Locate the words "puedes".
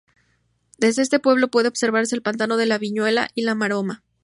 1.51-1.69